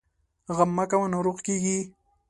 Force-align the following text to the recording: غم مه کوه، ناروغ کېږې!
غم 0.55 0.69
مه 0.77 0.85
کوه، 0.91 1.07
ناروغ 1.13 1.37
کېږې! 1.45 1.77